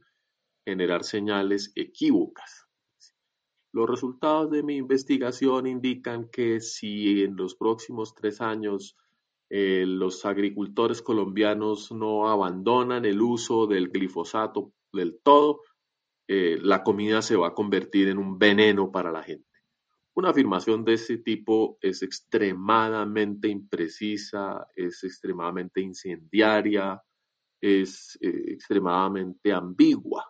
[0.66, 2.68] generar señales equívocas.
[3.72, 8.96] Los resultados de mi investigación indican que si en los próximos tres años
[9.50, 15.62] eh, los agricultores colombianos no abandonan el uso del glifosato del todo,
[16.28, 19.49] eh, la comida se va a convertir en un veneno para la gente.
[20.16, 27.02] Una afirmación de ese tipo es extremadamente imprecisa, es extremadamente incendiaria,
[27.62, 30.26] es eh, extremadamente ambigua,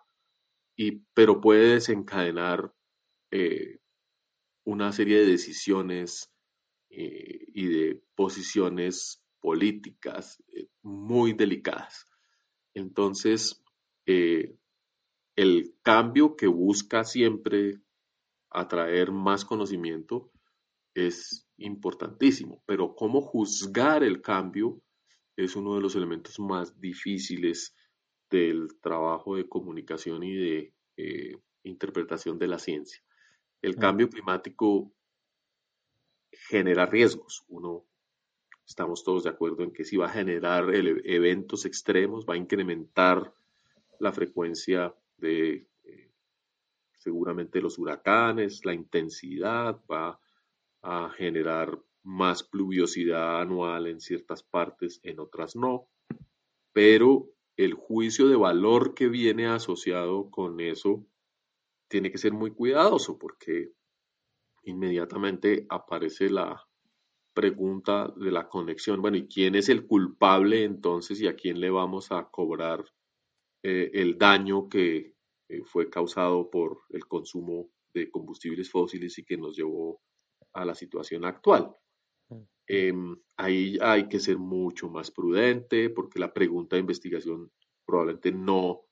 [0.76, 2.72] y, pero puede desencadenar
[3.30, 3.78] eh,
[4.64, 6.32] una serie de decisiones
[6.92, 10.42] y de posiciones políticas
[10.82, 12.04] muy delicadas.
[12.74, 13.62] Entonces,
[15.36, 17.80] el cambio que busca siempre
[18.50, 20.30] atraer más conocimiento
[20.94, 24.80] es importantísimo, pero cómo juzgar el cambio
[25.36, 27.74] es uno de los elementos más difíciles
[28.30, 33.02] del trabajo de comunicación y de eh, interpretación de la ciencia.
[33.62, 34.92] El cambio climático
[36.32, 37.44] genera riesgos.
[37.48, 37.84] Uno,
[38.66, 43.34] estamos todos de acuerdo en que si va a generar eventos extremos, va a incrementar
[43.98, 45.66] la frecuencia de
[47.00, 50.20] seguramente los huracanes, la intensidad va
[50.82, 55.88] a generar más pluviosidad anual en ciertas partes, en otras no,
[56.72, 61.06] pero el juicio de valor que viene asociado con eso
[61.88, 63.72] tiene que ser muy cuidadoso porque
[64.64, 66.66] inmediatamente aparece la
[67.32, 69.00] pregunta de la conexión.
[69.00, 72.84] Bueno, ¿y quién es el culpable entonces y a quién le vamos a cobrar
[73.62, 75.14] eh, el daño que
[75.50, 80.00] eh, fue causado por el consumo de combustibles fósiles y que nos llevó
[80.52, 81.74] a la situación actual.
[82.68, 87.50] Em, ahí hay que ser mucho más prudente porque la pregunta de investigación
[87.84, 88.82] probablemente no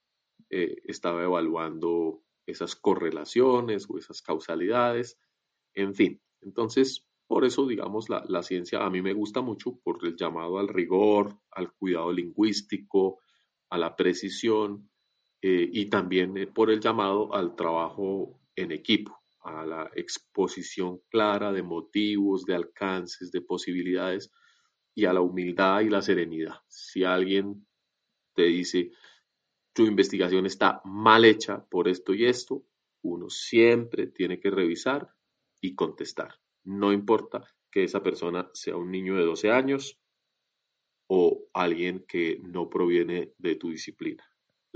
[0.51, 5.17] eh, estaba evaluando esas correlaciones o esas causalidades.
[5.75, 10.05] En fin, entonces, por eso, digamos, la, la ciencia a mí me gusta mucho por
[10.05, 13.21] el llamado al rigor, al cuidado lingüístico,
[13.71, 14.91] a la precisión
[15.41, 21.53] eh, y también eh, por el llamado al trabajo en equipo, a la exposición clara
[21.53, 24.33] de motivos, de alcances, de posibilidades
[24.95, 26.57] y a la humildad y la serenidad.
[26.67, 27.67] Si alguien
[28.35, 28.91] te dice,
[29.73, 32.65] tu investigación está mal hecha por esto y esto,
[33.03, 35.15] uno siempre tiene que revisar
[35.61, 36.35] y contestar.
[36.65, 40.01] No importa que esa persona sea un niño de 12 años
[41.07, 44.25] o alguien que no proviene de tu disciplina.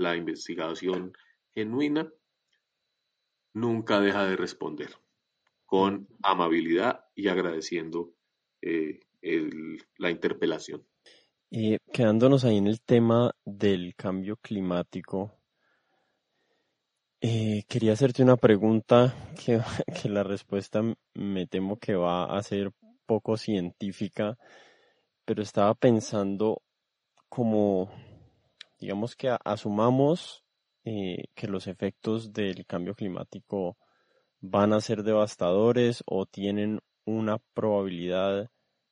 [0.03, 1.13] La investigación
[1.55, 2.11] genuina
[3.53, 4.89] nunca deja de responder
[5.65, 8.13] con amabilidad y agradeciendo
[8.61, 8.99] eh,
[9.97, 10.85] la interpelación.
[11.51, 15.39] Eh, quedándonos ahí en el tema del cambio climático,
[17.21, 19.61] eh, quería hacerte una pregunta que,
[20.01, 20.81] que, la respuesta
[21.13, 22.71] me temo que va a ser
[23.05, 24.37] poco científica,
[25.23, 26.61] pero estaba pensando
[27.29, 27.89] como,
[28.83, 30.43] digamos que asumamos
[30.83, 33.77] eh, que los efectos del cambio climático
[34.41, 38.49] van a ser devastadores o tienen una probabilidad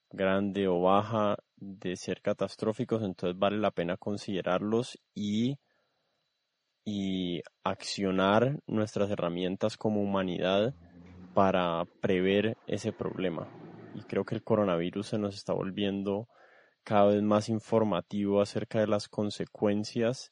[0.09, 5.57] grande o baja de ser catastróficos, entonces vale la pena considerarlos y,
[6.85, 10.73] y accionar nuestras herramientas como humanidad
[11.33, 13.45] para prever ese problema.
[13.93, 16.29] Y creo que el coronavirus se nos está volviendo
[16.83, 20.31] cada vez más informativo acerca de las consecuencias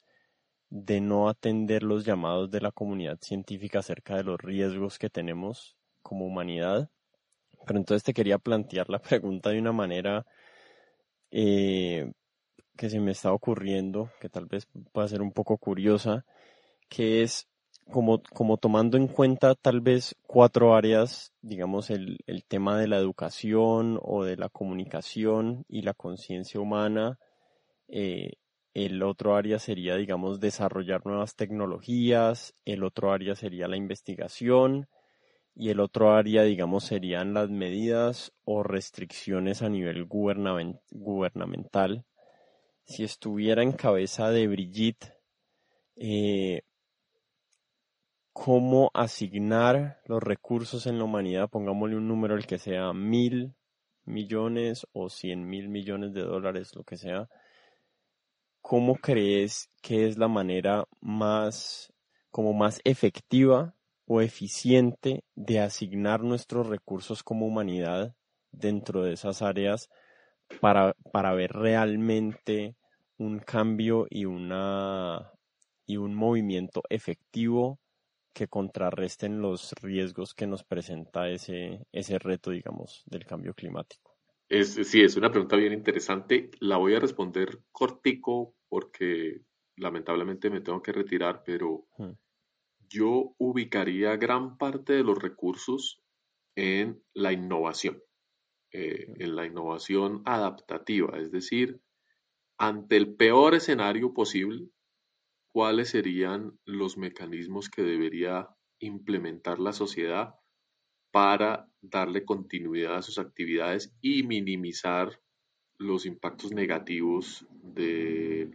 [0.70, 5.76] de no atender los llamados de la comunidad científica acerca de los riesgos que tenemos
[6.02, 6.90] como humanidad.
[7.66, 10.26] Pero entonces te quería plantear la pregunta de una manera
[11.30, 12.12] eh,
[12.76, 16.24] que se me está ocurriendo, que tal vez pueda ser un poco curiosa,
[16.88, 17.49] que es
[17.90, 22.96] como, como tomando en cuenta tal vez cuatro áreas, digamos el, el tema de la
[22.96, 27.18] educación o de la comunicación y la conciencia humana,
[27.88, 28.34] eh,
[28.72, 34.88] el otro área sería, digamos, desarrollar nuevas tecnologías, el otro área sería la investigación,
[35.54, 42.04] y el otro área, digamos, serían las medidas o restricciones a nivel gubernamental.
[42.84, 45.12] Si estuviera en cabeza de Brigitte,
[45.96, 46.62] eh,
[48.32, 53.54] cómo asignar los recursos en la humanidad, pongámosle un número el que sea mil
[54.04, 57.28] millones o cien mil millones de dólares, lo que sea,
[58.60, 61.92] ¿cómo crees que es la manera más,
[62.30, 63.74] como más efectiva
[64.06, 68.14] o eficiente de asignar nuestros recursos como humanidad
[68.52, 69.88] dentro de esas áreas
[70.60, 72.74] para, para ver realmente
[73.18, 75.30] un cambio y una
[75.86, 77.78] y un movimiento efectivo
[78.32, 84.16] que contrarresten los riesgos que nos presenta ese, ese reto, digamos, del cambio climático.
[84.48, 86.50] Es, sí, es una pregunta bien interesante.
[86.60, 89.42] La voy a responder cortico porque
[89.76, 92.12] lamentablemente me tengo que retirar, pero hmm
[92.90, 96.02] yo ubicaría gran parte de los recursos
[96.56, 98.02] en la innovación,
[98.72, 101.80] eh, en la innovación adaptativa, es decir,
[102.58, 104.68] ante el peor escenario posible,
[105.52, 108.48] cuáles serían los mecanismos que debería
[108.78, 110.34] implementar la sociedad
[111.10, 115.20] para darle continuidad a sus actividades y minimizar
[115.78, 118.50] los impactos negativos de,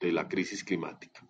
[0.00, 1.26] la crisis climática.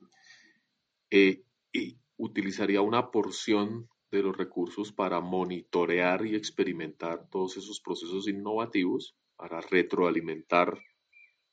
[1.11, 1.43] Eh,
[1.73, 9.15] y utilizaría una porción de los recursos para monitorear y experimentar todos esos procesos innovativos,
[9.37, 10.79] para retroalimentar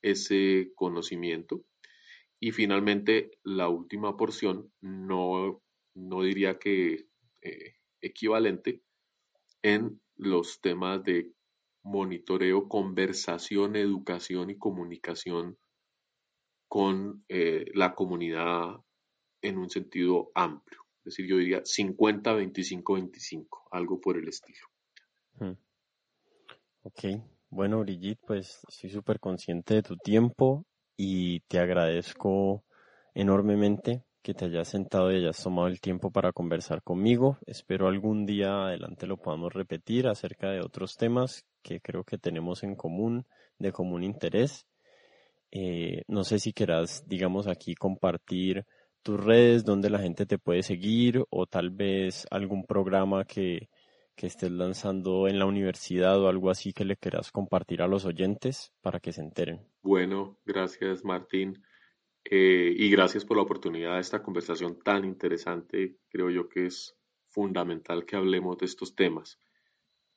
[0.02, 1.62] ese conocimiento.
[2.44, 5.62] Y finalmente, la última porción, no,
[5.94, 7.06] no diría que
[7.40, 8.82] eh, equivalente,
[9.62, 11.32] en los temas de
[11.84, 15.56] monitoreo, conversación, educación y comunicación
[16.68, 18.76] con eh, la comunidad
[19.40, 20.82] en un sentido amplio.
[20.98, 24.66] Es decir, yo diría 50, 25, 25, algo por el estilo.
[25.38, 25.56] Hmm.
[26.82, 27.04] Ok,
[27.48, 30.66] bueno, Brigitte, pues estoy súper consciente de tu tiempo
[30.96, 32.64] y te agradezco
[33.14, 37.38] enormemente que te hayas sentado y hayas tomado el tiempo para conversar conmigo.
[37.46, 42.62] Espero algún día adelante lo podamos repetir acerca de otros temas que creo que tenemos
[42.62, 43.26] en común,
[43.58, 44.66] de común interés.
[45.50, 48.64] Eh, no sé si quieras, digamos, aquí compartir
[49.02, 53.68] tus redes, donde la gente te puede seguir o tal vez algún programa que,
[54.16, 58.06] que estés lanzando en la universidad o algo así que le quieras compartir a los
[58.06, 59.73] oyentes para que se enteren.
[59.84, 61.62] Bueno, gracias Martín.
[62.24, 65.98] Eh, y gracias por la oportunidad de esta conversación tan interesante.
[66.08, 66.96] Creo yo que es
[67.28, 69.38] fundamental que hablemos de estos temas.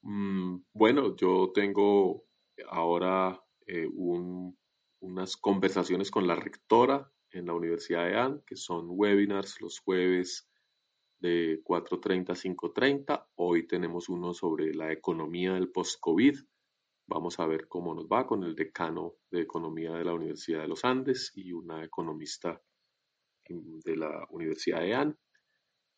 [0.03, 2.24] Mm, bueno, yo tengo
[2.70, 3.89] ahora eh,
[5.01, 10.49] unas conversaciones con la rectora en la Universidad de AN, que son webinars los jueves
[11.20, 13.28] de 4.30 a 5.30.
[13.36, 16.39] Hoy tenemos uno sobre la economía del post-COVID.
[17.08, 20.68] Vamos a ver cómo nos va con el decano de Economía de la Universidad de
[20.68, 22.62] los Andes y una economista
[23.47, 25.18] de la Universidad de AN.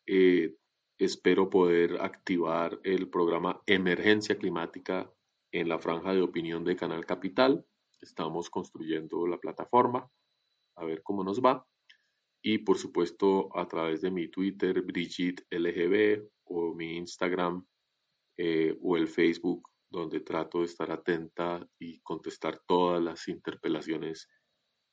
[0.06, 0.54] Eh,
[0.98, 5.12] espero poder activar el programa Emergencia Climática
[5.52, 7.66] en la franja de opinión de Canal Capital.
[8.00, 10.08] Estamos construyendo la plataforma,
[10.76, 11.66] a ver cómo nos va
[12.42, 17.66] y por supuesto a través de mi Twitter, Brigitte LGB, o mi Instagram
[18.36, 24.28] eh, o el Facebook, donde trato de estar atenta y contestar todas las interpelaciones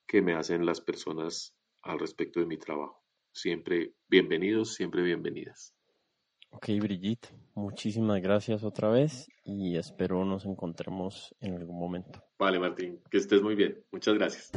[0.08, 3.04] que me hacen las personas al respecto de mi trabajo.
[3.32, 5.74] Siempre bienvenidos, siempre bienvenidas.
[6.50, 12.24] Ok, Brigitte, muchísimas gracias otra vez y espero nos encontremos en algún momento.
[12.40, 13.84] Vale, Martín, que estés muy bien.
[13.92, 14.52] Muchas gracias.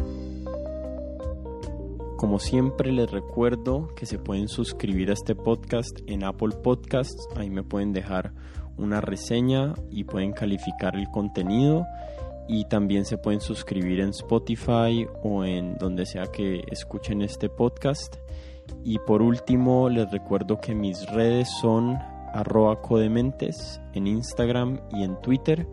[2.16, 7.48] Como siempre les recuerdo que se pueden suscribir a este podcast en Apple Podcasts, ahí
[7.48, 8.34] me pueden dejar
[8.80, 11.86] una reseña y pueden calificar el contenido
[12.48, 18.16] y también se pueden suscribir en Spotify o en donde sea que escuchen este podcast.
[18.84, 21.96] Y por último les recuerdo que mis redes son
[22.32, 25.66] arroba codementes en Instagram y en Twitter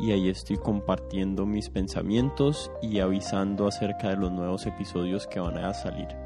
[0.00, 5.58] y ahí estoy compartiendo mis pensamientos y avisando acerca de los nuevos episodios que van
[5.58, 6.23] a salir.